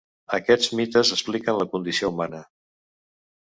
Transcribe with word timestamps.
Aquests 0.37 0.69
mites 0.79 1.11
expliquen 1.17 1.61
la 1.61 1.69
condició 1.77 2.13
humana. 2.15 2.43